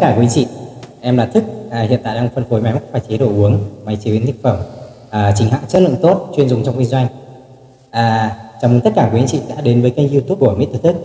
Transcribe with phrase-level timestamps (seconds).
[0.00, 0.46] tất cả quý chị
[1.00, 1.44] em là thức.
[1.70, 4.26] À, hiện tại đang phân phối máy móc và chế đồ uống máy chế biến
[4.26, 4.56] thực phẩm.
[5.10, 7.06] À, chính hãng chất lượng tốt chuyên dùng trong kinh doanh.
[7.90, 10.82] À, chào mừng tất cả quý anh chị đã đến với kênh youtube của Mr.
[10.82, 10.96] Thức.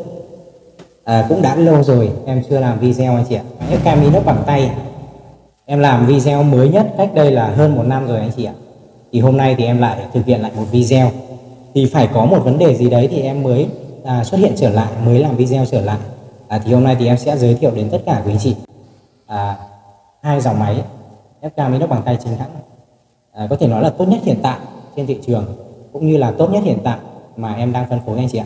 [1.03, 3.41] À, cũng đã lâu rồi em chưa làm video anh chị ạ.
[3.69, 4.71] Những cam inox bằng tay.
[5.65, 8.53] Em làm video mới nhất cách đây là hơn một năm rồi anh chị ạ.
[9.11, 11.11] Thì hôm nay thì em lại thực hiện lại một video.
[11.73, 13.67] Thì phải có một vấn đề gì đấy thì em mới
[14.03, 15.97] à, xuất hiện trở lại mới làm video trở lại.
[16.47, 18.55] À, thì hôm nay thì em sẽ giới thiệu đến tất cả quý anh chị
[19.25, 19.57] à,
[20.21, 20.83] hai dòng máy
[21.41, 22.51] FK Minox bằng tay chính hãng
[23.31, 24.59] à, có thể nói là tốt nhất hiện tại
[24.95, 25.45] trên thị trường
[25.93, 26.97] cũng như là tốt nhất hiện tại
[27.35, 28.45] mà em đang phân phối anh chị ạ.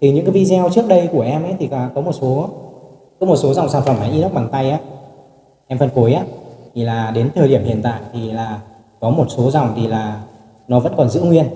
[0.00, 2.48] Thì những cái video trước đây của em ấy thì có một số
[3.20, 4.78] có một số dòng sản phẩm máy inox bằng tay á.
[5.66, 6.24] Em phân phối á
[6.74, 8.60] thì là đến thời điểm hiện tại thì là
[9.00, 10.20] có một số dòng thì là
[10.68, 11.46] nó vẫn còn giữ nguyên.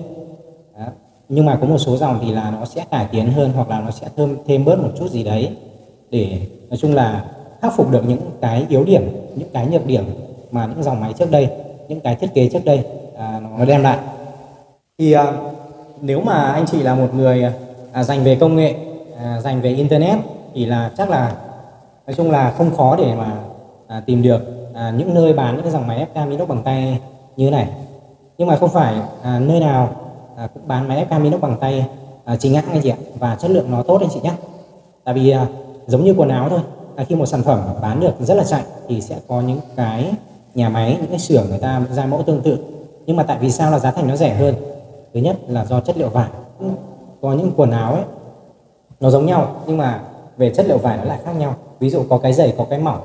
[0.78, 0.84] Đó.
[1.28, 3.80] nhưng mà có một số dòng thì là nó sẽ cải tiến hơn hoặc là
[3.80, 5.56] nó sẽ thêm thêm bớt một chút gì đấy.
[6.10, 7.24] Để nói chung là
[7.62, 9.02] khắc phục được những cái yếu điểm
[9.34, 10.04] những cái nhược điểm
[10.50, 11.48] mà những dòng máy trước đây
[11.88, 12.84] những cái thiết kế trước đây
[13.18, 13.98] à, nó đem lại.
[14.98, 15.32] Thì à,
[16.00, 17.52] nếu mà anh chị là một người
[17.92, 18.74] à, dành về công nghệ
[19.18, 20.18] à, dành về internet
[20.54, 21.32] thì là chắc là
[22.06, 23.36] nói chung là không khó để mà
[23.88, 24.40] à, tìm được
[24.74, 26.98] à, những nơi bán những cái dòng máy FK inox bằng tay
[27.36, 27.68] như thế này.
[28.38, 29.88] Nhưng mà không phải à, nơi nào
[30.36, 31.86] à, cũng bán máy FK inox bằng tay
[32.24, 32.96] à, chính hãng anh chị ạ.
[33.18, 34.32] Và chất lượng nó tốt anh chị nhé.
[35.04, 35.46] Tại vì à,
[35.86, 36.60] giống như quần áo thôi
[36.96, 40.10] à, khi một sản phẩm bán được rất là chạy thì sẽ có những cái
[40.54, 42.58] nhà máy những cái xưởng người ta ra mẫu tương tự.
[43.06, 44.54] Nhưng mà tại vì sao là giá thành nó rẻ hơn?
[45.14, 46.28] Thứ nhất là do chất liệu vải.
[47.22, 48.04] Có những quần áo ấy
[49.00, 50.00] nó giống nhau nhưng mà
[50.36, 51.54] về chất liệu vải nó lại khác nhau.
[51.80, 53.00] Ví dụ có cái dày có cái mỏng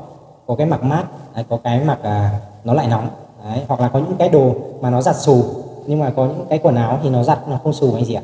[0.48, 1.04] có cái mặc mát
[1.36, 3.08] đấy, có cái mặc à, nó lại nóng
[3.44, 5.44] đấy, hoặc là có những cái đồ mà nó giặt xù
[5.88, 8.14] nhưng mà có những cái quần áo thì nó giặt nó không xù anh chị
[8.14, 8.22] ạ.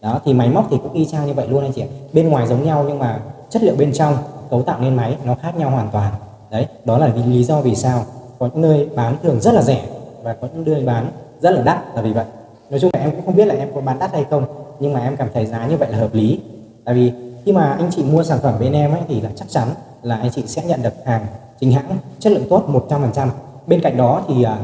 [0.00, 1.86] Đó thì máy móc thì cũng y chang như vậy luôn anh chị ạ.
[2.12, 4.16] Bên ngoài giống nhau nhưng mà chất liệu bên trong
[4.52, 6.12] cấu tạo nên máy, nó khác nhau hoàn toàn.
[6.50, 8.04] Đấy, đó là vì lý do vì sao
[8.38, 9.84] có những nơi bán thường rất là rẻ
[10.22, 12.24] và có những nơi bán rất là đắt là vì vậy.
[12.70, 14.44] Nói chung là em cũng không biết là em có bán đắt hay không,
[14.80, 16.40] nhưng mà em cảm thấy giá như vậy là hợp lý.
[16.84, 17.12] Tại vì
[17.44, 19.68] khi mà anh chị mua sản phẩm bên em ấy thì là chắc chắn
[20.02, 21.26] là anh chị sẽ nhận được hàng
[21.60, 23.28] chính hãng chất lượng tốt 100%
[23.66, 24.58] bên cạnh đó thì à,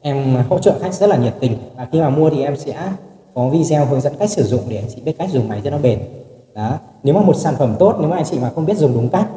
[0.00, 2.92] em hỗ trợ khách rất là nhiệt tình và khi mà mua thì em sẽ
[3.34, 5.70] có video hướng dẫn cách sử dụng để anh chị biết cách dùng máy cho
[5.70, 6.00] nó bền.
[6.54, 8.94] Đó nếu mà một sản phẩm tốt nếu mà anh chị mà không biết dùng
[8.94, 9.28] đúng cách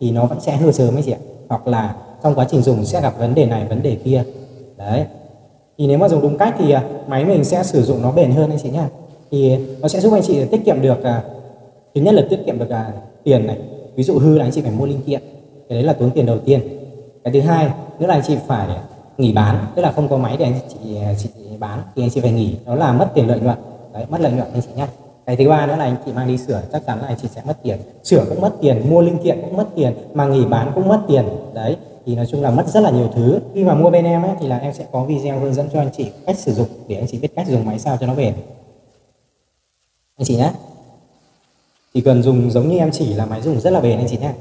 [0.00, 1.18] thì nó vẫn sẽ hư sớm mấy chị ạ.
[1.48, 4.24] Hoặc là trong quá trình dùng sẽ gặp vấn đề này vấn đề kia.
[4.76, 5.04] Đấy.
[5.78, 8.30] Thì nếu mà dùng đúng cách thì à, máy mình sẽ sử dụng nó bền
[8.30, 8.88] hơn anh chị nhá.
[9.30, 11.22] Thì nó sẽ giúp anh chị tiết kiệm được à,
[11.94, 12.92] thứ nhất là tiết kiệm được à,
[13.24, 13.58] tiền này.
[13.94, 15.22] Ví dụ hư là anh chị phải mua linh kiện
[15.68, 16.60] cái đấy là tốn tiền đầu tiên.
[17.24, 18.68] Cái thứ hai nữa là anh chị phải
[19.18, 21.28] nghỉ bán tức là không có máy để anh chị, chị
[21.58, 22.54] bán thì anh chị phải nghỉ.
[22.66, 23.58] Đó là mất tiền lợi nhuận.
[23.92, 24.86] Đấy mất lợi nhuận anh chị nhá
[25.26, 27.28] cái thứ ba nữa là anh chị mang đi sửa chắc chắn là anh chị
[27.28, 27.78] sẽ mất tiền.
[28.04, 31.00] Sửa cũng mất tiền mua linh kiện cũng mất tiền mà nghỉ bán cũng mất
[31.08, 31.24] tiền.
[31.54, 31.76] Đấy
[32.06, 33.40] thì nói chung là mất rất là nhiều thứ.
[33.54, 35.80] Khi mà mua bên em ấy, thì là em sẽ có video hướng dẫn cho
[35.80, 38.14] anh chị cách sử dụng để anh chị biết cách dùng máy sao cho nó
[38.14, 38.34] bền.
[40.16, 40.50] Anh chị nhé.
[41.94, 44.16] Chỉ cần dùng giống như em chỉ là máy dùng rất là bền anh chị
[44.16, 44.32] nhé.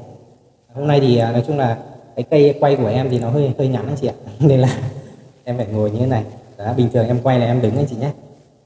[0.74, 1.78] Hôm nay thì à, nói chung là
[2.16, 4.14] cái cây quay của em thì nó hơi hơi ngắn anh chị ạ.
[4.40, 4.80] Nên là
[5.44, 6.24] em phải ngồi như thế này.
[6.58, 8.12] Đó, bình thường em quay là em đứng anh chị nhé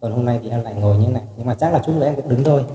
[0.02, 1.24] còn hôm nay thì em lại ngồi như thế này.
[1.38, 2.66] Nhưng mà chắc là chút nữa em cũng đứng thôi.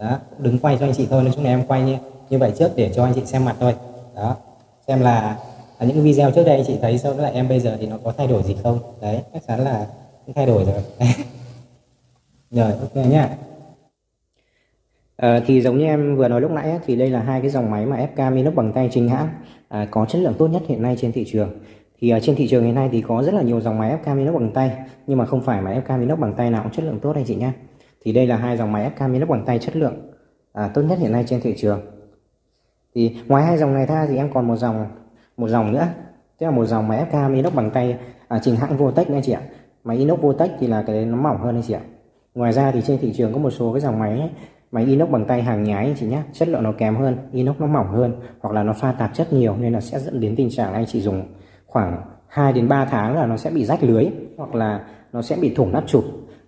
[0.00, 1.22] Đó đứng quay cho anh chị thôi.
[1.22, 1.96] Nói chung là em quay như
[2.30, 3.74] như vậy trước để cho anh chị xem mặt thôi.
[4.14, 4.36] Đó
[4.86, 5.38] xem là
[5.78, 7.86] là những video trước đây anh chị thấy so với lại em bây giờ thì
[7.86, 8.78] nó có thay đổi gì không?
[9.00, 9.86] Đấy chắc chắn là
[10.26, 10.82] cũng thay đổi rồi.
[12.50, 13.28] Rồi ok nhá.
[15.16, 17.70] À, thì giống như em vừa nói lúc nãy thì đây là hai cái dòng
[17.70, 19.28] máy mà FK inox bằng tay chính hãng.
[19.68, 21.50] À, có chất lượng tốt nhất hiện nay trên thị trường
[22.00, 24.04] thì ở trên thị trường hiện nay thì có rất là nhiều dòng máy ép
[24.04, 24.76] cam inox bằng tay.
[25.06, 27.12] Nhưng mà không phải máy ép cam inox bằng tay nào cũng chất lượng tốt
[27.14, 27.52] anh chị nhé
[28.04, 29.94] thì đây là hai dòng máy ép cam inox bằng tay chất lượng
[30.52, 31.80] à, tốt nhất hiện nay trên thị trường.
[32.94, 34.86] Thì ngoài hai dòng này ra thì em còn một dòng
[35.36, 35.86] một dòng nữa.
[36.38, 37.96] Tức là một dòng máy ép cam inox bằng tay
[38.28, 39.40] à, trình hãng Votech anh chị ạ.
[39.84, 41.80] Máy inox Votech thì là cái nó mỏng hơn anh chị ạ.
[42.34, 44.30] Ngoài ra thì trên thị trường có một số cái dòng máy
[44.72, 47.56] máy inox bằng tay hàng nhái anh chị nhé chất lượng nó kém hơn inox
[47.58, 50.36] nó mỏng hơn hoặc là nó pha tạp chất nhiều nên là sẽ dẫn đến
[50.36, 51.22] tình trạng anh chị dùng
[51.76, 54.06] khoảng 2 đến 3 tháng là nó sẽ bị rách lưới
[54.36, 56.04] hoặc là nó sẽ bị thủng nắp trục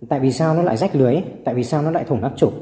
[0.09, 1.17] tại vì sao nó lại rách lưới?
[1.45, 2.53] Tại vì sao nó lại thủng nắp trục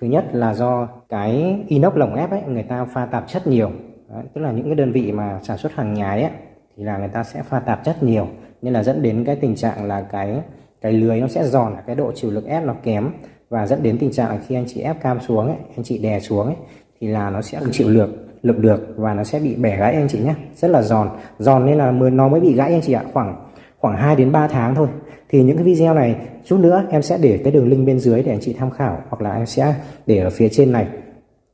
[0.00, 3.70] thứ nhất là do cái inox lồng ép ấy người ta pha tạp chất nhiều.
[4.08, 6.30] Đấy, tức là những cái đơn vị mà sản xuất hàng nhái ấy,
[6.76, 8.26] thì là người ta sẽ pha tạp chất nhiều.
[8.62, 10.40] Nên là dẫn đến cái tình trạng là cái
[10.80, 13.10] cái lưới nó sẽ giòn cái độ chịu lực ép nó kém.
[13.50, 15.98] Và dẫn đến tình trạng là khi anh chị ép cam xuống ấy, anh chị
[15.98, 16.56] đè xuống ấy,
[17.00, 20.08] thì là nó sẽ chịu lực lực được và nó sẽ bị bẻ gãy anh
[20.08, 20.34] chị nhé.
[20.56, 21.08] Rất là giòn.
[21.38, 23.04] Giòn nên là nó mới bị gãy anh chị ạ.
[23.12, 23.48] Khoảng
[23.78, 24.88] khoảng 2 đến 3 tháng thôi.
[25.28, 28.22] Thì những cái video này, chút nữa em sẽ để cái đường link bên dưới
[28.22, 29.74] để anh chị tham khảo hoặc là em sẽ
[30.06, 30.86] để ở phía trên này.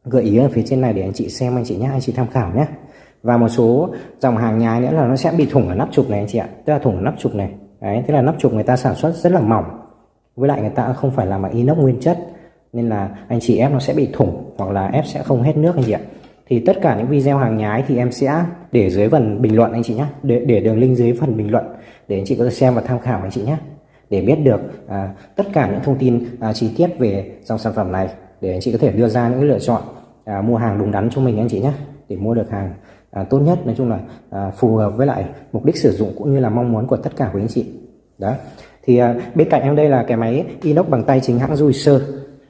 [0.05, 2.13] Gợi ý ở phía trên này để anh chị xem anh chị nhé, anh chị
[2.13, 2.67] tham khảo nhé.
[3.23, 3.89] Và một số
[4.21, 6.39] dòng hàng nhái nữa là nó sẽ bị thủng ở nắp trục này anh chị
[6.39, 6.49] ạ.
[6.65, 7.51] Tức là thủng ở nắp trục này.
[7.81, 9.65] Đấy, tức là nắp trục người ta sản xuất rất là mỏng.
[10.37, 12.19] Với lại người ta không phải làm bằng inox nguyên chất.
[12.73, 15.57] Nên là anh chị ép nó sẽ bị thủng hoặc là ép sẽ không hết
[15.57, 16.01] nước anh chị ạ
[16.49, 19.73] thì tất cả những video hàng nhái thì em sẽ để dưới phần bình luận
[19.73, 21.65] anh chị nhé để, để đường link dưới phần bình luận
[22.09, 23.57] để anh chị có thể xem và tham khảo anh chị nhé
[24.11, 27.73] để biết được à, tất cả những thông tin à, chi tiết về dòng sản
[27.73, 28.09] phẩm này
[28.41, 29.83] để anh chị có thể đưa ra những lựa chọn
[30.25, 31.73] à, mua hàng đúng đắn cho mình anh chị nhé
[32.09, 32.73] để mua được hàng
[33.11, 33.99] à, tốt nhất nói chung là
[34.31, 36.97] à, phù hợp với lại mục đích sử dụng cũng như là mong muốn của
[36.97, 37.67] tất cả quý anh chị.
[38.19, 38.33] Đó.
[38.83, 42.01] Thì à, bên cạnh em đây là cái máy inox bằng tay chính hãng Juicer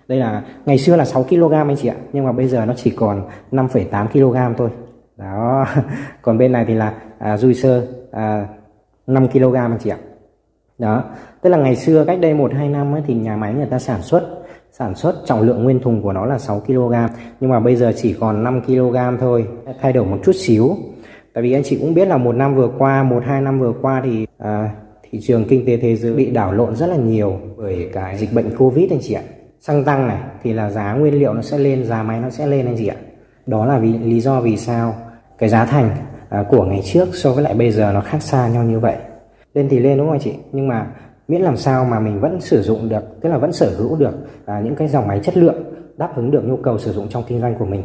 [0.08, 2.75] đây là ngày xưa là 6 kg anh chị ạ nhưng mà bây giờ nó
[2.76, 3.22] chỉ còn
[3.52, 4.70] 5,8 kg thôi.
[5.16, 5.66] Đó
[6.22, 8.46] còn bên này thì là à, Juicer à,
[9.06, 9.96] 5 kg anh chị ạ.
[10.78, 11.05] Đó
[11.43, 13.78] tức là ngày xưa cách đây một hai năm ấy, thì nhà máy người ta
[13.78, 16.94] sản xuất sản xuất trọng lượng nguyên thùng của nó là 6 kg
[17.40, 19.49] nhưng mà bây giờ chỉ còn 5 kg thôi
[19.81, 20.76] thay đổi một chút xíu.
[21.34, 23.72] Tại vì anh chị cũng biết là một năm vừa qua một hai năm vừa
[23.82, 24.70] qua thì à,
[25.10, 28.32] thị trường kinh tế thế giới bị đảo lộn rất là nhiều bởi cái dịch
[28.32, 29.22] bệnh covid anh chị ạ
[29.60, 32.46] xăng tăng này thì là giá nguyên liệu nó sẽ lên giá máy nó sẽ
[32.46, 32.96] lên anh chị ạ.
[33.46, 34.94] Đó là vì lý do vì sao
[35.38, 35.96] cái giá thành
[36.28, 38.96] à, của ngày trước so với lại bây giờ nó khác xa nhau như vậy.
[39.55, 40.32] Lên thì lên đúng không anh chị?
[40.52, 40.87] Nhưng mà
[41.28, 44.14] miễn làm sao mà mình vẫn sử dụng được tức là vẫn sở hữu được
[44.46, 45.62] à, những cái dòng máy chất lượng
[45.96, 47.82] đáp ứng được nhu cầu sử dụng trong kinh doanh của mình.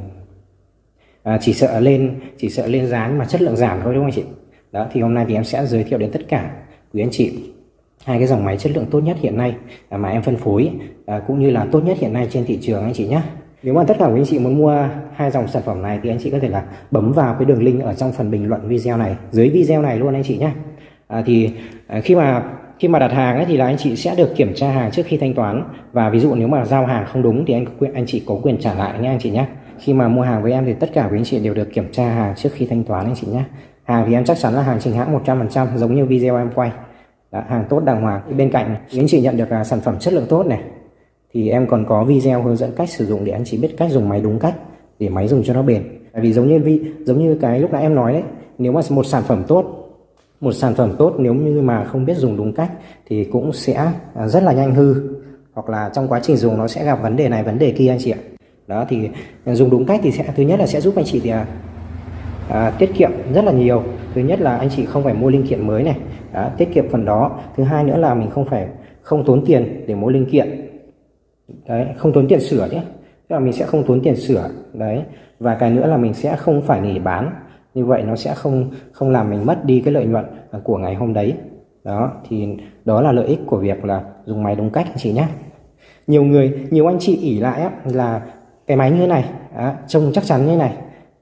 [1.24, 4.04] À, chỉ sợ lên chỉ sợ lên giá nhưng mà chất lượng giảm thôi đúng
[4.04, 4.24] không anh chị?
[4.72, 6.52] Đó thì hôm nay thì em sẽ giới thiệu đến tất cả
[6.94, 7.53] quý anh chị
[8.06, 9.56] hai cái dòng máy chất lượng tốt nhất hiện nay
[9.90, 10.72] à, mà em phân phối
[11.06, 13.22] à, cũng như là tốt nhất hiện nay trên thị trường anh chị nhé
[13.64, 16.10] nếu mà tất cả quý anh chị muốn mua hai dòng sản phẩm này thì
[16.10, 18.68] anh chị có thể là bấm vào cái đường link ở trong phần bình luận
[18.68, 20.52] video này dưới video này luôn anh chị nhé
[21.08, 21.50] à, thì
[21.88, 22.44] à, khi mà
[22.80, 25.04] khi mà đặt hàng ấy thì là anh chị sẽ được kiểm tra hàng trước
[25.06, 25.64] khi thanh toán.
[25.92, 28.58] Và ví dụ nếu mà giao hàng không đúng thì anh anh chị có quyền
[28.58, 29.46] trả lại nhé anh chị nhé
[29.80, 31.92] khi mà mua hàng với em thì tất cả quý anh chị đều được kiểm
[31.92, 33.44] tra hàng trước khi thanh toán anh chị nhé
[33.84, 36.72] hàng thì em chắc chắn là hàng chính hãng 100% giống như video em quay.
[37.42, 38.22] Hàng tốt đàng hoàng.
[38.38, 40.62] Bên cạnh anh chị nhận được là sản phẩm chất lượng tốt này
[41.34, 43.92] thì em còn có video hướng dẫn cách sử dụng để anh chị biết cách
[43.92, 44.56] dùng máy đúng cách
[45.00, 45.84] để máy dùng cho nó bền.
[46.12, 48.24] Tại vì giống như vi giống như cái lúc nãy em nói đấy
[48.58, 49.84] nếu mà một sản phẩm tốt
[50.44, 52.72] một sản phẩm tốt nếu như mà không biết dùng đúng cách
[53.08, 54.96] thì cũng sẽ à, rất là nhanh hư.
[55.54, 57.90] Hoặc là trong quá trình dùng nó sẽ gặp vấn đề này vấn đề kia
[57.90, 58.18] anh chị ạ.
[58.68, 59.10] Đó thì
[59.46, 61.46] dùng đúng cách thì sẽ thứ nhất là sẽ giúp anh chị thì à,
[62.50, 63.84] à, tiết kiệm rất là nhiều.
[64.16, 65.96] Thứ nhất là anh chị không phải mua linh kiện mới này.
[66.34, 67.40] Đã, tiết kiệm phần đó.
[67.56, 68.68] Thứ hai nữa là mình không phải
[69.02, 70.70] không tốn tiền để mua linh kiện.
[71.68, 72.82] Đấy không tốn tiền sửa nhé.
[73.28, 74.50] Tức là mình sẽ không tốn tiền sửa.
[74.74, 75.04] Đấy.
[75.40, 77.32] Và cái nữa là mình sẽ không phải nghỉ bán.
[77.74, 80.26] Như vậy nó sẽ không không làm mình mất đi cái lợi nhuận
[80.64, 81.34] của ngày hôm đấy.
[81.84, 82.48] Đó thì
[82.86, 85.28] đó là lợi ích của việc là dùng máy đúng cách anh chị nhé.
[86.08, 88.22] Nhiều người nhiều anh chị ỉ lại á, là
[88.68, 89.26] cái máy như thế này
[89.56, 90.74] á, trông chắc chắn như thế này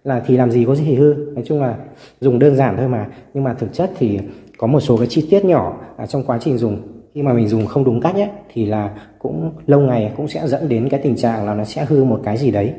[0.04, 1.16] là thì làm gì có gì hư.
[1.36, 1.76] Nói chung là
[2.20, 3.08] dùng đơn giản thôi mà.
[3.34, 4.20] Nhưng mà thực chất thì
[4.62, 6.82] có một số cái chi tiết nhỏ à, trong quá trình dùng
[7.14, 10.48] khi mà mình dùng không đúng cách ấy, thì là cũng lâu ngày cũng sẽ
[10.48, 12.74] dẫn đến cái tình trạng là nó sẽ hư một cái gì đấy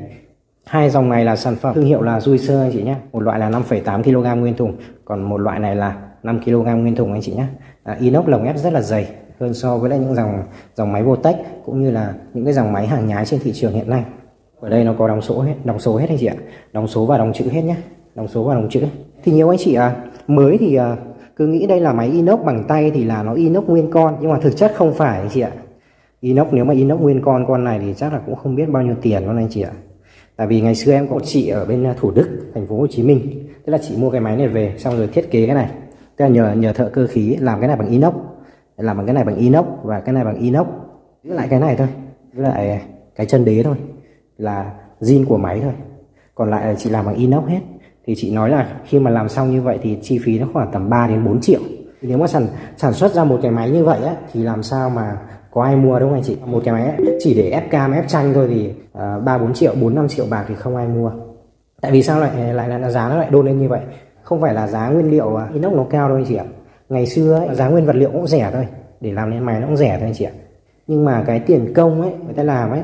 [0.65, 2.97] Hai dòng này là sản phẩm thương hiệu là Juicer anh chị nhé.
[3.13, 6.97] Một loại là 5,8 kg nguyên thùng, còn một loại này là 5 kg nguyên
[6.97, 7.47] thùng anh chị nhé.
[7.83, 9.09] À, inox lồng ép rất là dày
[9.41, 10.43] hơn so với lại những dòng
[10.75, 13.73] dòng máy Votech cũng như là những cái dòng máy hàng nhái trên thị trường
[13.73, 14.05] hiện nay.
[14.61, 16.35] Ở đây nó có đóng số hết, đóng số hết anh chị ạ.
[16.73, 17.77] Đóng số và đóng chữ hết nhé.
[18.15, 18.83] Đóng số và đóng chữ.
[19.25, 19.97] Thì nhiều anh chị à,
[20.27, 20.97] mới thì à,
[21.37, 24.31] cứ nghĩ đây là máy inox bằng tay thì là nó inox nguyên con, nhưng
[24.31, 25.51] mà thực chất không phải anh chị ạ.
[26.21, 28.83] Inox nếu mà inox nguyên con con này thì chắc là cũng không biết bao
[28.83, 29.71] nhiêu tiền luôn anh chị ạ.
[30.37, 32.87] Tại vì ngày xưa em có chị ở bên à, Thủ Đức, thành phố Hồ
[32.87, 33.49] Chí Minh.
[33.67, 35.71] Tức là chị mua cái máy này về, xong rồi thiết kế cái này.
[36.17, 38.15] Tức là nhờ nhờ thợ cơ khí làm cái này bằng inox.
[38.77, 40.67] Làm bằng cái này bằng inox và cái này bằng inox.
[41.25, 41.89] Giữ lại cái này thôi,
[42.33, 42.81] giữ lại
[43.15, 43.77] cái chân đế thôi,
[44.39, 45.73] là zin của máy thôi.
[46.35, 47.61] Còn lại là chị làm bằng inox hết
[48.07, 50.71] thì chị nói là khi mà làm xong như vậy thì chi phí nó khoảng
[50.73, 51.61] tầm 3 đến 4 triệu.
[52.03, 54.91] Nếu mà sản sản xuất ra một cái máy như vậy á, thì làm sao
[54.91, 55.17] mà
[55.51, 56.37] có ai mua đúng không anh chị?
[56.47, 59.75] Một cái máy chỉ để ép cam ép tranh thôi thì ba ba bốn triệu
[59.81, 61.13] bốn năm triệu bạc thì không ai mua.
[61.81, 63.81] Tại vì sao lại lại là giá nó lại đôn lên như vậy?
[64.23, 66.45] Không phải là giá nguyên liệu à, inox nó cao đâu anh chị ạ.
[66.89, 68.67] Ngày xưa ấy, giá nguyên vật liệu cũng rẻ thôi
[69.01, 70.33] để làm nên máy nó cũng rẻ thôi anh chị ạ.
[70.87, 72.81] Nhưng mà cái tiền công ấy người ta làm ấy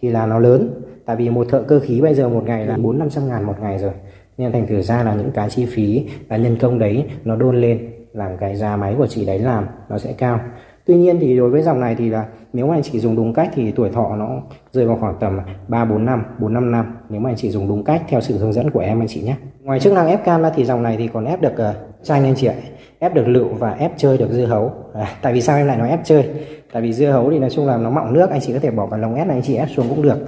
[0.00, 0.70] thì là nó lớn.
[1.04, 3.44] Tại vì một thợ cơ khí bây giờ một ngày là bốn năm trăm ngàn
[3.44, 3.92] một ngày rồi
[4.40, 7.60] nên thành thử ra là những cái chi phí và nhân công đấy nó đôn
[7.60, 10.40] lên làm cái giá máy của chị đấy làm nó sẽ cao
[10.86, 13.34] Tuy nhiên thì đối với dòng này thì là nếu mà anh chị dùng đúng
[13.34, 14.28] cách thì tuổi thọ nó
[14.72, 17.68] rơi vào khoảng tầm 3 4 năm, 4 5 năm nếu mà anh chị dùng
[17.68, 19.36] đúng cách theo sự hướng dẫn của em anh chị nhé.
[19.62, 22.24] Ngoài chức năng ép cam ra thì dòng này thì còn ép được uh, chanh
[22.24, 22.54] anh chị ạ.
[22.98, 24.72] Ép được lựu và ép chơi được dưa hấu.
[24.94, 26.30] À, tại vì sao em lại nói ép chơi?
[26.72, 28.70] Tại vì dưa hấu thì nói chung là nó mọng nước, anh chị có thể
[28.70, 30.18] bỏ vào lồng ép này anh chị ép xuống cũng được.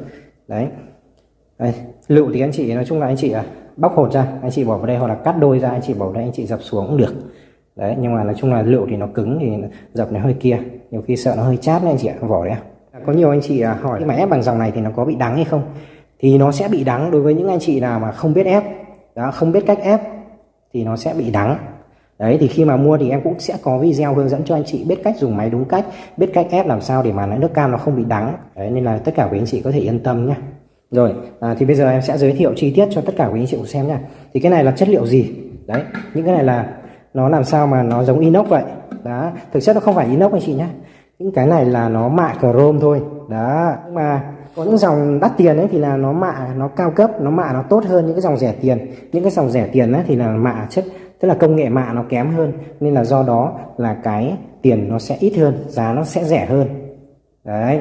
[0.48, 0.66] Đấy.
[1.58, 1.72] Đây,
[2.08, 3.44] lựu thì anh chị nói chung là anh chị à,
[3.76, 5.94] bóc hột ra, anh chị bỏ vào đây hoặc là cắt đôi ra, anh chị
[5.94, 7.14] bỏ vào đây, anh chị dập xuống cũng được.
[7.76, 9.52] Đấy, nhưng mà nói chung là lựu thì nó cứng thì
[9.92, 10.58] dập nó hơi kia,
[10.90, 12.56] nhiều khi sợ nó hơi chát nên anh chị ạ vỏ đấy
[13.06, 15.04] có nhiều anh chị à, hỏi khi mà ép bằng dòng này thì nó có
[15.04, 15.62] bị đắng hay không?
[16.18, 18.64] Thì nó sẽ bị đắng đối với những anh chị nào mà không biết ép,
[19.14, 20.00] đó, không biết cách ép
[20.72, 21.56] thì nó sẽ bị đắng.
[22.18, 24.64] Đấy, thì khi mà mua thì em cũng sẽ có video hướng dẫn cho anh
[24.66, 25.84] chị biết cách dùng máy đúng cách,
[26.16, 28.34] biết cách ép làm sao để mà nước cam nó không bị đắng.
[28.56, 30.34] Đấy, nên là tất cả quý anh chị có thể yên tâm nhé
[30.92, 33.40] rồi à, thì bây giờ em sẽ giới thiệu chi tiết cho tất cả quý
[33.40, 34.00] anh chị cùng xem nha.
[34.34, 35.30] Thì cái này là chất liệu gì?
[35.66, 35.82] Đấy
[36.14, 36.72] những cái này là
[37.14, 38.62] nó làm sao mà nó giống inox vậy?
[39.04, 40.66] Đó thực chất nó không phải inox anh chị nhé
[41.18, 43.00] những cái này là nó mạ chrome thôi.
[43.28, 44.20] Đó nhưng mà
[44.56, 47.52] có những dòng đắt tiền ấy thì là nó mạ nó cao cấp nó mạ
[47.52, 48.78] nó tốt hơn những cái dòng rẻ tiền.
[49.12, 50.84] Những cái dòng rẻ tiền ấy thì là mạ chất
[51.20, 52.52] tức là công nghệ mạ nó kém hơn.
[52.80, 56.46] Nên là do đó là cái tiền nó sẽ ít hơn giá nó sẽ rẻ
[56.46, 56.68] hơn.
[57.44, 57.80] Đấy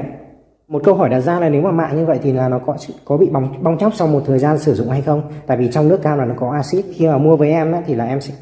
[0.72, 2.78] một câu hỏi đặt ra là nếu mà mạ như vậy thì là nó có
[3.06, 5.22] có bị bong bong chóc sau một thời gian sử dụng hay không?
[5.48, 6.86] Tại vì trong nước cam là nó có axit.
[6.94, 8.34] Khi mà mua với em á, thì là em sẽ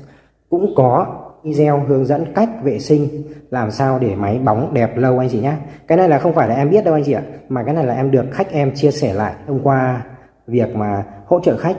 [0.49, 1.07] cũng có
[1.43, 3.07] video hướng dẫn cách vệ sinh
[3.49, 5.53] làm sao để máy bóng đẹp lâu anh chị nhé
[5.87, 7.85] cái này là không phải là em biết đâu anh chị ạ mà cái này
[7.85, 10.05] là em được khách em chia sẻ lại thông qua
[10.47, 11.77] việc mà hỗ trợ khách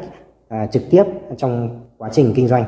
[0.49, 1.05] à, trực tiếp
[1.37, 2.65] trong quá trình kinh doanh.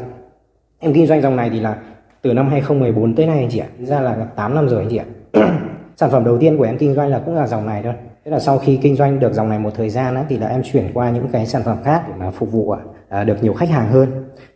[0.79, 1.77] Em kinh doanh dòng này thì là
[2.23, 4.97] từ năm 2014 tới nay anh chị ạ ra là 8 năm rồi anh chị
[4.97, 5.07] ạ.
[6.03, 7.95] sản phẩm đầu tiên của em kinh doanh là cũng là dòng này thôi
[8.25, 10.49] Thế là sau khi kinh doanh được dòng này một thời gian á, thì là
[10.49, 13.43] em chuyển qua những cái sản phẩm khác để mà phục vụ à, à, được
[13.43, 14.09] nhiều khách hàng hơn.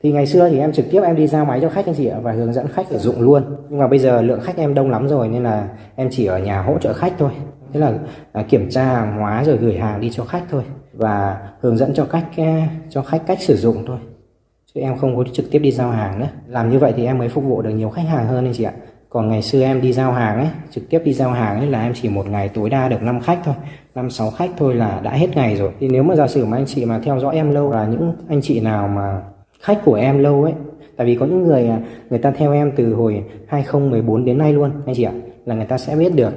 [0.03, 2.07] Thì ngày xưa thì em trực tiếp em đi giao máy cho khách anh chị
[2.07, 3.43] ạ và hướng dẫn khách sử dụng luôn.
[3.69, 6.39] Nhưng mà bây giờ lượng khách em đông lắm rồi nên là em chỉ ở
[6.39, 7.31] nhà hỗ trợ khách thôi.
[7.73, 7.93] Thế là
[8.33, 10.63] à, kiểm tra hàng hóa rồi gửi hàng đi cho khách thôi
[10.93, 12.27] và hướng dẫn cho khách
[12.91, 13.99] cho khách cách sử dụng thôi.
[14.75, 16.29] Chứ em không có trực tiếp đi giao hàng nữa.
[16.49, 18.65] Làm như vậy thì em mới phục vụ được nhiều khách hàng hơn anh chị
[18.65, 18.73] ạ
[19.09, 21.83] còn ngày xưa em đi giao hàng ấy trực tiếp đi giao hàng ấy là
[21.83, 23.55] em chỉ một ngày tối đa được 5 khách thôi.
[23.95, 25.73] Năm sáu khách thôi là đã hết ngày rồi.
[25.81, 28.13] Thì nếu mà giả sử mà anh chị mà theo dõi em lâu là những
[28.29, 29.23] anh chị nào mà
[29.61, 30.53] khách của em lâu ấy
[30.97, 31.79] tại vì có những người à,
[32.11, 35.13] người ta theo em từ hồi 2014 đến nay luôn anh chị ạ
[35.47, 36.33] là người ta sẽ biết được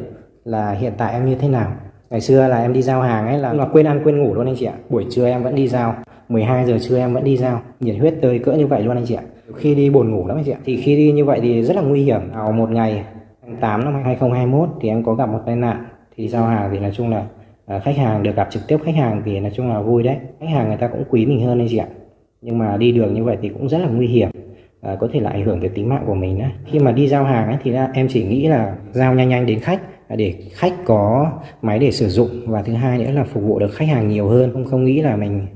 [0.45, 1.71] là hiện tại em như thế nào.
[2.09, 4.45] Ngày xưa là em đi giao hàng ấy là, là quên ăn quên ngủ luôn
[4.45, 4.73] anh chị ạ.
[4.89, 5.95] Buổi trưa em vẫn đi giao
[6.29, 7.61] 12 giờ trưa em vẫn đi giao.
[7.79, 9.23] Nhiệt huyết tới cỡ như vậy luôn anh chị ạ
[9.59, 10.59] khi đi buồn ngủ lắm anh chị ạ.
[10.65, 12.21] Thì khi đi như vậy thì rất là nguy hiểm.
[12.33, 13.03] Vào một ngày
[13.45, 15.83] tháng 8 năm 2021 thì em có gặp một tai nạn.
[16.15, 17.25] Thì giao hàng thì nói chung là
[17.65, 20.17] à, khách hàng được gặp trực tiếp khách hàng thì nói chung là vui đấy.
[20.39, 21.87] Khách hàng người ta cũng quý mình hơn anh chị ạ.
[22.41, 24.29] Nhưng mà đi đường như vậy thì cũng rất là nguy hiểm
[24.81, 27.07] à, có thể là ảnh hưởng tới tính mạng của mình đấy khi mà đi
[27.07, 30.33] giao hàng ấy, thì em chỉ nghĩ là giao nhanh nhanh đến khách à, để
[30.51, 32.29] khách có máy để sử dụng.
[32.45, 34.53] Và thứ hai nữa là phục vụ được khách hàng nhiều hơn.
[34.53, 35.47] Không không nghĩ là mình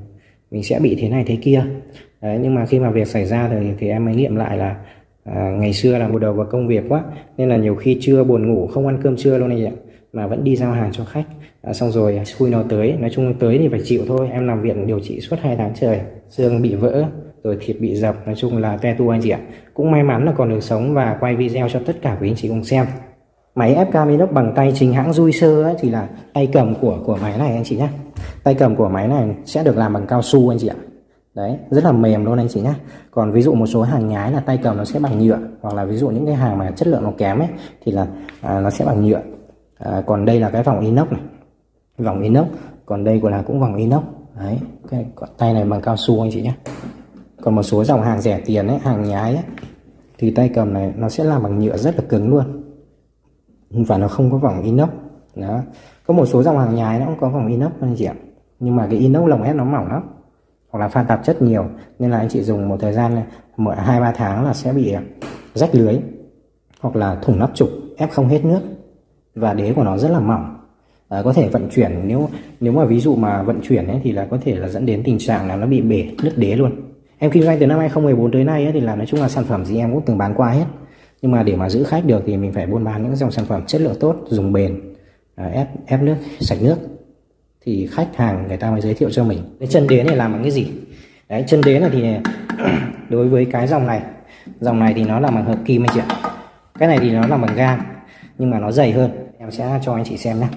[0.52, 1.64] mình sẽ bị thế này thế kia.
[2.24, 4.76] Đấy, nhưng mà khi mà việc xảy ra thì, thì em mới nghiệm lại là
[5.24, 7.04] à, ngày xưa là một đầu vào công việc quá
[7.38, 9.72] nên là nhiều khi trưa buồn ngủ không ăn cơm trưa luôn này ạ
[10.14, 11.24] mà vẫn đi giao hàng cho khách.
[11.62, 14.48] À, xong rồi à, xui nó tới nói chung tới thì phải chịu thôi em
[14.48, 16.00] làm viện điều trị suốt hai tháng trời
[16.30, 17.06] xương bị vỡ
[17.44, 19.40] rồi thịt bị dập nói chung là te tu anh chị ạ.
[19.74, 22.36] Cũng may mắn là còn được sống và quay video cho tất cả quý anh
[22.36, 22.86] chị cùng xem.
[23.56, 27.00] Máy ép cam inox bằng tay chính hãng Juicer ấy thì là tay cầm của
[27.06, 27.88] của máy này anh chị nhé
[28.44, 30.76] tay cầm của máy này sẽ được làm bằng cao su anh chị ạ
[31.36, 32.74] đấy rất là mềm luôn anh chị nhé
[33.12, 35.76] còn ví dụ một số hàng nhái là tay cầm nó sẽ bằng nhựa hoặc
[35.76, 37.50] là ví dụ những cái hàng mà chất lượng nó kém ấy
[37.86, 38.08] thì là
[38.42, 39.22] à, nó sẽ bằng nhựa.
[39.78, 41.22] À, còn đây là cái vòng inox này.
[41.98, 42.48] Vòng inox
[42.86, 44.04] còn đây của là cũng vòng inox.
[44.40, 44.60] Đấy
[44.90, 45.06] cái
[45.38, 46.54] tay này bằng cao su anh chị nhé
[47.42, 49.44] còn một số dòng hàng rẻ tiền ấy hàng nhái ấy,
[50.18, 52.64] thì tay cầm này nó sẽ làm bằng nhựa rất là cứng luôn.
[53.70, 54.90] Và nó không có vòng inox.
[55.36, 55.60] Đó.
[56.08, 58.14] Có một số dòng hàng nhái nó cũng có vòng inox anh chị ạ.
[58.60, 60.04] Nhưng mà cái inox lồng ép nó mỏng lắm
[60.74, 61.66] hoặc là pha tạp chất nhiều
[62.00, 63.22] nên là anh chị dùng một thời gian
[63.58, 64.96] mỗi hai ba tháng là sẽ bị
[65.54, 65.96] rách lưới
[66.80, 68.60] hoặc là thủng nắp trục ép không hết nước
[69.36, 70.58] và đế của nó rất là mỏng.
[71.10, 74.12] À, có thể vận chuyển nếu nếu mà ví dụ mà vận chuyển ấy, thì
[74.12, 76.72] là có thể là dẫn đến tình trạng là nó bị bể nứt đế luôn.
[77.18, 79.44] Em kinh doanh từ năm 2014 tới nay ấy, thì là nói chung là sản
[79.44, 80.66] phẩm gì em cũng từng bán qua hết.
[81.22, 83.46] Nhưng mà để mà giữ khách được thì mình phải buôn bán những dòng sản
[83.46, 84.82] phẩm chất lượng tốt dùng bền
[85.36, 86.76] à, ép ép nước sạch nước
[87.66, 89.40] thì khách hàng người ta mới giới thiệu cho mình.
[89.60, 90.68] Cái chân đế này làm bằng cái gì?
[91.30, 92.04] Đấy, chân đế này thì
[93.10, 94.02] đối với cái dòng này
[94.60, 96.32] dòng này thì nó là bằng hợp kim anh chị ạ.
[96.80, 97.82] Cái này thì nó là bằng gang
[98.38, 99.12] nhưng mà nó dày hơn.
[99.40, 100.48] Em sẽ cho anh chị xem nhé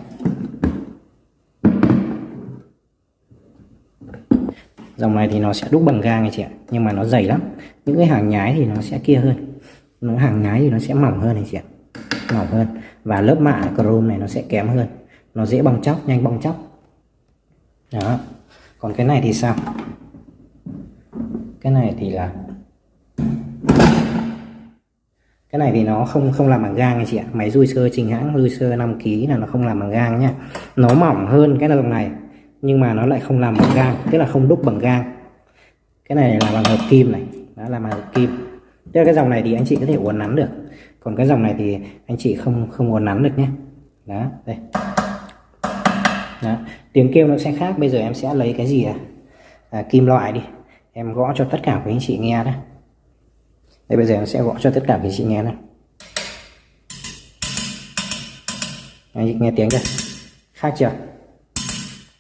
[4.97, 7.25] dòng này thì nó sẽ đúc bằng gang anh chị ạ, nhưng mà nó dày
[7.25, 7.41] lắm.
[7.87, 9.55] Những cái hàng nhái thì nó sẽ kia hơn.
[10.01, 11.63] Nó hàng nhái thì nó sẽ mỏng hơn anh chị ạ.
[12.35, 12.67] Mỏng hơn.
[13.05, 14.87] Và lớp mạ chrome này nó sẽ kém hơn.
[15.35, 16.66] Nó dễ bong chóc, nhanh bong chóc
[17.93, 18.19] đó.
[18.79, 19.55] Còn cái này thì sao?
[21.61, 22.33] Cái này thì là
[25.51, 27.25] cái này thì nó không không làm bằng gang anh chị ạ.
[27.33, 30.21] Máy dui sơ chính hãng dui sơ 5 kg là nó không làm bằng gang
[30.21, 30.33] nhá.
[30.77, 32.11] Nó mỏng hơn cái dòng này,
[32.63, 35.13] nhưng mà nó lại không làm bằng gang, tức là không đúc bằng gang.
[36.09, 37.23] Cái này là bằng hợp kim này.
[37.57, 38.31] Đó, là bằng hợp kim.
[38.93, 40.49] Tức là cái dòng này thì anh chị có thể uốn nắn được.
[41.01, 43.49] Còn cái dòng này thì anh chị không không uốn nắn được nhé.
[44.07, 44.57] Đó, đây
[46.43, 46.57] đó.
[46.93, 48.95] tiếng kêu nó sẽ khác bây giờ em sẽ lấy cái gì à,
[49.71, 50.41] à kim loại đi.
[50.93, 52.53] Em gõ cho tất cả quý anh chị nghe đó
[53.89, 55.55] đây bây giờ em sẽ gõ cho tất cả quý anh chị nghe này
[59.15, 59.79] anh chị nghe tiếng chưa?
[60.55, 60.91] Khác chưa?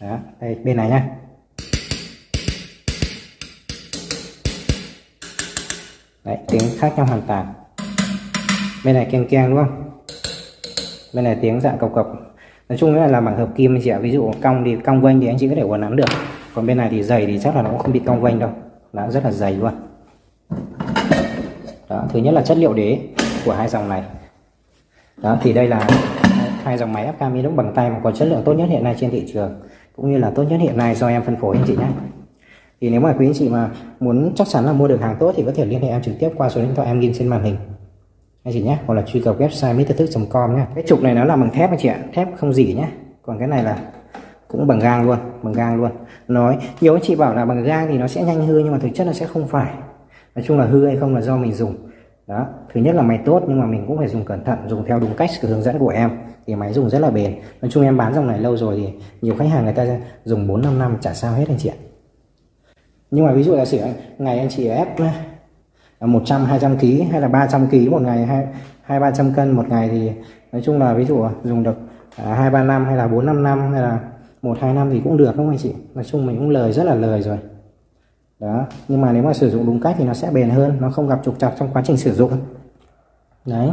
[0.00, 1.08] Đó đây bên này nhá.
[6.25, 7.54] Đấy tiếng khác nhau hoàn toàn.
[8.85, 9.90] Bên này keng keng đúng không?
[11.14, 12.06] Bên này tiếng dạng cộc cộc
[12.68, 13.99] nói chung là làm bằng hợp kim anh chị ạ.
[13.99, 16.08] Ví dụ cong thì cong vênh thì anh chị có thể uốn nắn được.
[16.54, 18.50] Còn bên này thì dày thì chắc là nó cũng không bị cong vênh đâu.
[18.92, 19.73] Nó rất là dày luôn.
[21.88, 22.99] Đó, thứ nhất là chất liệu đế
[23.44, 24.02] của hai dòng này.
[25.23, 25.87] Đó, thì đây là
[26.62, 28.85] hai dòng máy ép cam inox bằng tay mà có chất lượng tốt nhất hiện
[28.85, 29.61] nay trên thị trường,
[29.96, 31.87] cũng như là tốt nhất hiện nay do em phân phối anh chị nhé.
[32.80, 33.70] Thì nếu mà quý anh chị mà
[34.00, 36.14] muốn chắc chắn là mua được hàng tốt thì có thể liên hệ em trực
[36.18, 37.56] tiếp qua số điện thoại em ghi trên màn hình
[38.46, 40.66] anh chị nhé, hoặc là truy cập website miterthức.com nhé.
[40.74, 42.88] Cái trục này nó là bằng thép anh chị ạ, thép không dỉ nhé.
[43.22, 43.78] Còn cái này là
[44.48, 45.90] cũng bằng gang luôn, bằng gang luôn.
[46.28, 48.78] Nói, nhiều anh chị bảo là bằng gang thì nó sẽ nhanh hư nhưng mà
[48.78, 49.74] thực chất nó sẽ không phải.
[50.34, 51.74] Nói chung là hư hay không là do mình dùng.
[52.26, 54.84] Đó, thứ nhất là máy tốt nhưng mà mình cũng phải dùng cẩn thận, dùng
[54.86, 56.10] theo đúng cách, hướng dẫn của em.
[56.46, 57.34] Thì máy dùng rất là bền.
[57.62, 59.86] Nói chung em bán dòng này lâu rồi thì nhiều khách hàng người ta
[60.24, 61.76] dùng 4 5 năm, chả sao hết anh chị ạ.
[63.10, 63.78] Nhưng mà ví dụ là sử
[64.18, 64.88] ngày anh chị ép
[66.00, 68.46] 100 200 kg hay là 300 kg một ngày hay
[68.82, 70.12] hai ba trăm cân một ngày thì
[70.52, 71.76] nói chung là ví dụ dùng được
[72.16, 73.98] à, hai ba năm hay là bốn năm năm hay là
[74.42, 75.72] một hai năm thì cũng được không anh chị?
[75.94, 77.38] Nói chung mình cũng lời rất là lời rồi.
[78.40, 80.90] Đó nhưng mà nếu mà sử dụng đúng cách thì nó sẽ bền hơn nó
[80.90, 82.32] không gặp trục trặc trong quá trình sử dụng.
[83.46, 83.70] Đấy.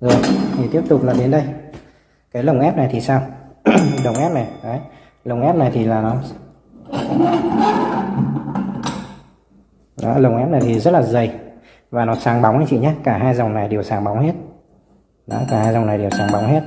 [0.00, 0.16] Rồi
[0.56, 1.42] thì tiếp tục là đến đây.
[2.32, 3.22] Cái lồng ép này thì sao?
[4.04, 4.78] Lồng ép này đấy.
[5.24, 6.16] Lồng ép này thì là nó
[10.02, 11.30] đó, lồng ép này thì rất là dày.
[11.90, 12.92] Và nó sáng bóng anh chị nhé.
[13.04, 14.32] Cả hai dòng này đều sáng bóng hết.
[15.26, 16.62] Đó cả hai dòng này đều sáng bóng hết.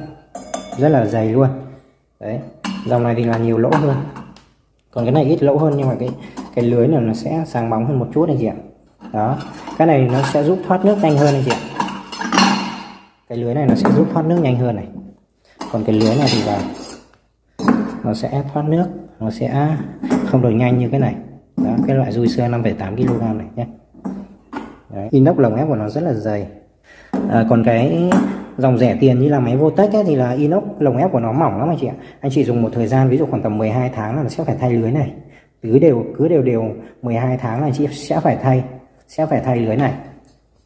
[0.77, 1.47] Rất là dày luôn.
[2.19, 2.39] Đấy
[2.85, 3.95] dòng này thì là nhiều lỗ hơn.
[4.91, 6.09] Còn cái này ít lỗ hơn nhưng mà cái
[6.55, 8.55] cái lưới này nó sẽ sáng bóng hơn một chút anh chị ạ.
[9.13, 9.37] Đó
[9.77, 11.59] cái này nó sẽ giúp thoát nước nhanh hơn anh chị ạ.
[13.29, 14.87] Cái lưới này nó sẽ giúp thoát nước nhanh hơn này.
[15.71, 16.61] Còn cái lưới này thì là
[18.03, 18.85] nó sẽ thoát nước
[19.19, 19.77] nó sẽ
[20.25, 21.15] không được nhanh như cái này
[21.65, 23.65] đó cái loại dùi xưa 5,8 kg này nhé.
[24.93, 25.07] Đấy.
[25.11, 26.47] inox lồng ép của nó rất là dày.
[27.29, 28.09] À, còn cái
[28.57, 31.31] dòng rẻ tiền như là máy Votech ấy, thì là inox lồng ép của nó
[31.31, 31.93] mỏng lắm anh chị ạ.
[32.19, 34.43] Anh chị dùng một thời gian ví dụ khoảng tầm 12 tháng là nó sẽ
[34.43, 35.11] phải thay lưới này.
[35.61, 36.69] Cứ đều cứ đều đều
[37.01, 38.63] 12 tháng là anh chị sẽ phải thay
[39.07, 39.93] sẽ phải thay lưới này.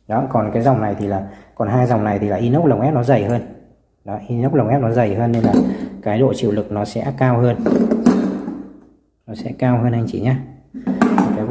[0.07, 2.81] Đó còn cái dòng này thì là còn hai dòng này thì là inox lồng
[2.81, 3.41] ép nó dày hơn.
[4.05, 5.53] Đó inox lồng ép nó dày hơn nên là
[6.01, 7.57] cái độ chịu lực nó sẽ cao hơn.
[9.27, 10.35] Nó sẽ cao hơn anh chị nhé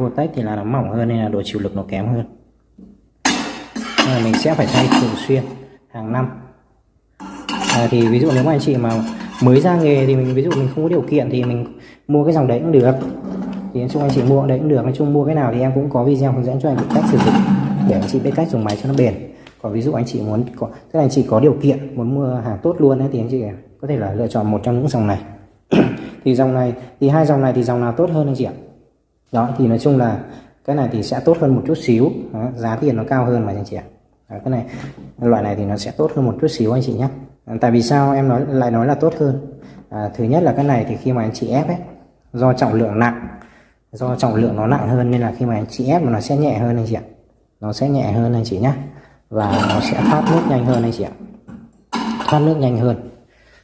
[0.09, 2.25] cái tách thì là nó mỏng hơn nên là độ chịu lực nó kém hơn.
[4.05, 5.43] Nên là mình sẽ phải thay thường xuyên
[5.91, 6.29] hàng năm.
[7.73, 8.91] À, thì ví dụ nếu mà anh chị mà
[9.43, 11.65] mới ra nghề thì mình ví dụ mình không có điều kiện thì mình
[12.07, 12.95] mua cái dòng đấy cũng được.
[13.73, 15.61] Thì nói chung anh chị mua đấy cũng được nói chung mua cái nào thì
[15.61, 17.33] em cũng có video hướng dẫn cho anh chị cách sử dụng
[17.89, 19.13] để anh chị biết cách dùng máy cho nó bền.
[19.61, 22.15] Còn ví dụ anh chị muốn có tức là anh chị có điều kiện muốn
[22.15, 23.43] mua hàng tốt luôn ấy, thì anh chị
[23.81, 25.19] có thể là lựa chọn một trong những dòng này.
[26.25, 28.53] Thì dòng này thì hai dòng này thì dòng nào tốt hơn anh chị ạ?
[29.33, 30.19] Đó thì nói chung là
[30.65, 32.11] cái này thì sẽ tốt hơn một chút xíu.
[32.33, 33.83] Đó, giá tiền nó cao hơn mà anh chị ạ.
[34.29, 34.65] Đó, cái này
[35.21, 37.07] loại này thì nó sẽ tốt hơn một chút xíu anh chị nhé.
[37.61, 39.47] Tại vì sao em nói lại nói là tốt hơn?
[39.89, 41.77] À, thứ nhất là cái này thì khi mà anh chị ép ấy
[42.33, 43.27] do trọng lượng nặng
[43.93, 46.19] do trọng lượng nó nặng hơn nên là khi mà anh chị ép mà nó
[46.19, 47.01] sẽ nhẹ hơn anh chị ạ.
[47.61, 48.73] Nó sẽ nhẹ hơn anh chị nhé.
[49.29, 51.11] Và nó sẽ thoát nước nhanh hơn anh chị ạ.
[52.29, 53.09] Thoát nước nhanh hơn.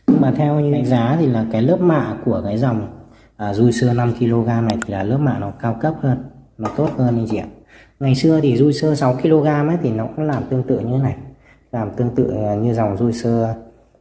[0.07, 2.87] Nhưng mà theo như đánh giá thì là cái lớp mạ của cái dòng
[3.37, 4.45] à, dùi xưa 5 kg
[4.89, 6.23] thì là lớp mạ nó cao cấp hơn
[6.57, 7.45] nó tốt hơn anh chị ạ.
[7.99, 10.97] Ngày xưa thì rui sơ 6 kg ấy thì nó cũng làm tương tự như
[10.97, 11.15] thế này
[11.71, 13.53] làm tương tự à, như dòng rui sơ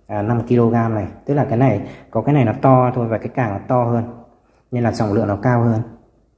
[0.06, 1.06] à, 5 kg này.
[1.26, 3.84] Tức là cái này có cái này nó to thôi và cái càng nó to
[3.84, 4.04] hơn
[4.70, 5.80] nên là trọng lượng nó cao hơn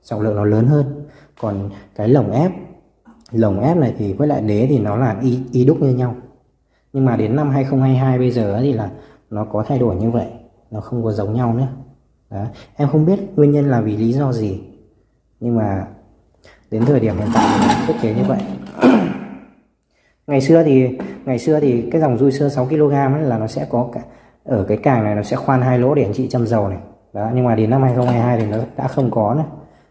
[0.02, 1.06] trọng lượng nó lớn hơn.
[1.40, 2.50] Còn cái lồng ép
[3.30, 6.14] lồng ép này thì với lại đế thì nó là y, y đúc như nhau.
[6.92, 8.90] Nhưng mà đến năm 2022 bây giờ thì là
[9.30, 10.26] nó có thay đổi như vậy
[10.70, 11.66] nó không có giống nhau nữa.
[12.30, 12.44] Đó.
[12.76, 14.60] em không biết nguyên nhân là vì lý do gì
[15.40, 15.86] nhưng mà
[16.70, 18.38] đến thời điểm hiện tại thiết kế như vậy.
[20.26, 23.46] Ngày xưa thì ngày xưa thì cái dòng dui xưa 6 kg ấy là nó
[23.46, 24.00] sẽ có cả
[24.44, 26.78] ở cái càng này nó sẽ khoan hai lỗ để anh chị châm dầu này.
[27.12, 29.44] Đó nhưng mà đến năm 2022 thì nó đã không có nữa.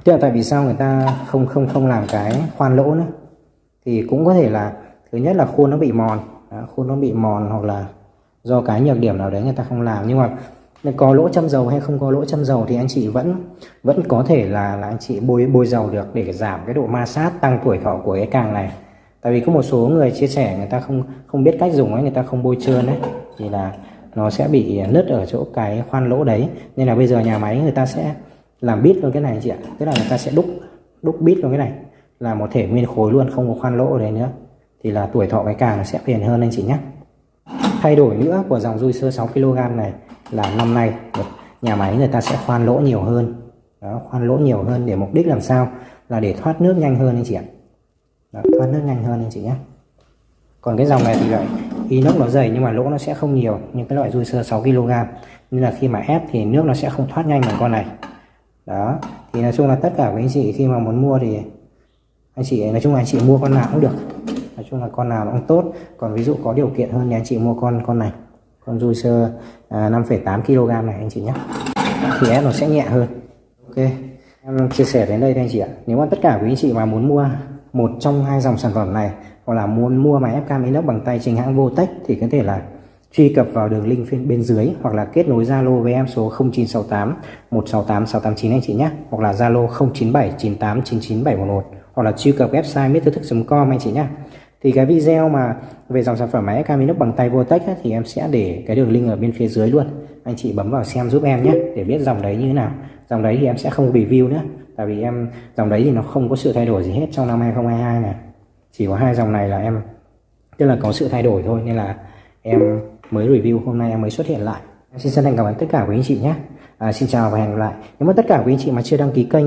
[0.04, 3.06] Tức là tại vì sao người ta không không không làm cái khoan lỗ nữa?
[3.86, 4.74] Thì cũng có thể là
[5.12, 6.20] thứ nhất là khuôn nó bị mòn.
[6.52, 7.86] Đó, khuôn nó bị mòn hoặc là
[8.44, 10.08] do cái nhược điểm nào đấy người ta không làm.
[10.08, 10.30] Nhưng mà
[10.84, 13.36] nên có lỗ châm dầu hay không có lỗ châm dầu thì anh chị vẫn
[13.84, 16.88] vẫn có thể là là anh chị bôi bôi dầu được để giảm cái độ
[16.88, 18.72] ma sát, tăng tuổi thọ của cái càng này.
[19.22, 21.94] Tại vì có một số người chia sẻ người ta không không biết cách dùng
[21.94, 22.98] ấy, người ta không bôi trơn đấy
[23.38, 23.74] thì là
[24.16, 26.50] nó sẽ bị nứt ở chỗ cái khoan lỗ đấy.
[26.76, 28.14] Nên là bây giờ nhà máy người ta sẽ
[28.62, 29.58] làm bít luôn cái này anh chị ạ.
[29.80, 30.46] Tức là người ta sẽ đúc
[31.02, 31.72] đúc bít luôn cái này.
[32.20, 34.30] Là một thể nguyên khối luôn, không có khoan lỗ ở đấy nữa.
[34.84, 36.78] Thì là tuổi thọ cái càng nó sẽ bền hơn anh chị nhé.
[37.82, 39.94] Thay đổi nữa của dòng juicer 6 kg này
[40.32, 40.94] là năm nay.
[41.62, 43.36] Nhà máy người ta sẽ khoan lỗ nhiều hơn.
[43.82, 45.68] Đó, khoan lỗ nhiều hơn để mục đích làm sao?
[46.10, 47.44] Là để thoát nước nhanh hơn anh chị ạ.
[48.32, 49.54] Đó, thoát nước nhanh hơn anh chị nhé.
[50.62, 51.48] Còn cái dòng này thì lại
[51.90, 54.62] inox nó dày nhưng mà lỗ nó sẽ không nhiều như cái loại juicer 6
[54.64, 54.92] kg.
[55.52, 57.86] Nên là khi mà ép thì nước nó sẽ không thoát nhanh bằng con này.
[58.66, 58.96] Đó
[59.34, 61.40] thì nói chung là tất cả với anh chị khi mà muốn mua thì
[62.36, 63.94] anh chị nói chung là anh chị mua con nào cũng được.
[64.56, 65.74] Nói chung là con nào cũng tốt.
[65.98, 68.12] Còn ví dụ có điều kiện hơn thì anh chị mua con con này
[68.70, 69.28] con juicer
[69.70, 71.34] à, 5,8 kg này anh chị nhé.
[72.20, 73.08] Thì ép nó sẽ nhẹ hơn.
[73.68, 73.86] Ok.
[74.44, 75.68] Em chia sẻ đến đây thôi anh chị ạ.
[75.88, 77.30] Nếu mà tất cả quý anh chị mà muốn mua
[77.74, 79.12] một trong hai dòng sản phẩm này
[79.46, 82.28] hoặc là muốn mua máy ép cam inox bằng tay chính hãng Votech thì có
[82.32, 82.62] thể là
[83.12, 86.08] truy cập vào đường link phía bên dưới hoặc là kết nối Zalo với em
[86.08, 87.16] số 0968
[87.52, 88.90] 168 689 anh chị nhé.
[89.10, 93.92] Hoặc là Zalo 097 98 99 711 hoặc là truy cập website mittethức.com anh chị
[93.92, 94.06] nhé
[94.62, 95.56] thì cái video mà
[95.90, 98.76] về dòng sản phẩm máy cam inox bằng tay Votech thì em sẽ để cái
[98.76, 99.86] đường link ở bên phía dưới luôn.
[100.24, 102.72] Anh chị bấm vào xem giúp em nhé để biết dòng đấy như thế nào.
[103.10, 104.42] Dòng đấy thì em sẽ không review nữa
[104.76, 107.28] tại vì em dòng đấy thì nó không có sự thay đổi gì hết trong
[107.28, 108.16] năm 2022 này.
[108.72, 109.82] Chỉ có hai dòng này là em
[110.58, 111.96] tức là có sự thay đổi thôi nên là
[112.42, 112.60] em
[113.12, 114.62] mới review hôm nay em mới xuất hiện lại.
[114.92, 116.34] Em xin chân thành cảm ơn tất cả quý anh chị nhé.
[116.78, 117.74] À, xin chào và hẹn gặp lại.
[118.00, 119.46] Nếu mà tất cả quý anh chị mà chưa đăng ký kênh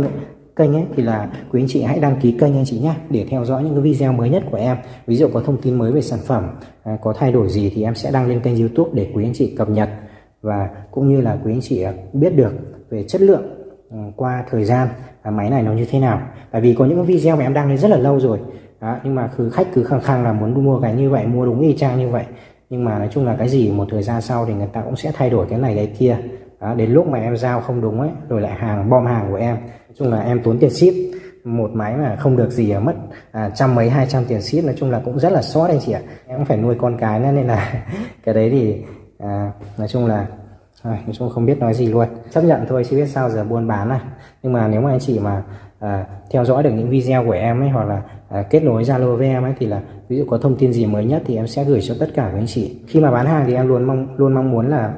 [0.57, 3.27] kênh ấy thì là quý anh chị hãy đăng ký kênh anh chị nhé để
[3.31, 4.77] theo dõi những cái video mới nhất của em.
[5.07, 6.51] Ví dụ có thông tin mới về sản phẩm
[6.83, 9.33] à, có thay đổi gì thì em sẽ đăng lên kênh youtube để quý anh
[9.35, 9.89] chị cập nhật.
[10.43, 12.53] Và cũng như là quý anh chị à, biết được
[12.91, 13.43] về chất lượng
[13.91, 14.89] ừ, qua thời gian
[15.23, 16.21] à, máy này nó như thế nào.
[16.51, 18.39] Tại vì có những cái video mà em đăng lên rất là lâu rồi
[18.81, 21.47] đó, nhưng mà cứ khách cứ khăng khăng là muốn mua cái như vậy mua
[21.47, 22.25] đúng y chang như vậy.
[22.71, 24.97] Nhưng mà nói chung là cái gì một thời gian sau thì người ta cũng
[24.97, 26.17] sẽ thay đổi cái này cái kia.
[26.61, 29.37] Đó, đến lúc mà em giao không đúng ấy rồi lại hàng bom hàng của
[29.37, 29.57] em
[29.93, 30.95] nói chung là em tốn tiền ship.
[31.45, 32.95] Một máy mà không được gì mất
[33.33, 34.65] à, trăm mấy hai trăm tiền ship.
[34.65, 36.01] Nói chung là cũng rất là sót anh chị ạ.
[36.27, 37.85] Em cũng phải nuôi con cái nữa nên là
[38.25, 38.83] cái đấy thì
[39.19, 40.27] à, nói chung là
[40.83, 42.09] à, nói chung không biết nói gì luôn.
[42.31, 44.01] Chấp nhận thôi chứ biết sao giờ buôn bán này
[44.43, 45.43] nhưng mà nếu mà anh chị mà
[45.79, 49.17] à, theo dõi được những video của em ấy hoặc là à, kết nối Zalo
[49.17, 51.47] với em ấy thì là ví dụ có thông tin gì mới nhất thì em
[51.47, 52.79] sẽ gửi cho tất cả các anh chị.
[52.87, 54.95] Khi mà bán hàng thì em luôn mong luôn mong muốn là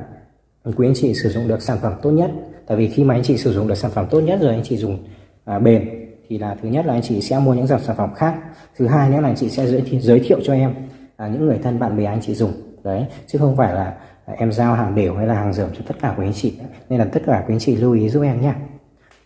[0.76, 2.30] quý anh chị sử dụng được sản phẩm tốt nhất
[2.66, 4.62] tại vì khi mà anh chị sử dụng được sản phẩm tốt nhất rồi anh
[4.64, 4.98] chị dùng
[5.44, 5.90] à, bền
[6.28, 8.34] thì là thứ nhất là anh chị sẽ mua những dòng sản phẩm khác.
[8.76, 10.74] Thứ hai nữa là anh chị sẽ giới, thiệu, giới thiệu cho em
[11.16, 12.52] à, những người thân bạn bè anh chị dùng.
[12.84, 13.94] Đấy chứ không phải là
[14.26, 16.54] à, em giao hàng đều hay là hàng dởm cho tất cả quý anh chị.
[16.88, 18.52] Nên là tất cả quý anh chị lưu ý giúp em nhé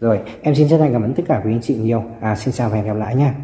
[0.01, 2.03] rồi em xin chân thành cảm ơn tất cả quý anh chị nhiều.
[2.21, 3.35] À, xin chào và hẹn gặp lại nha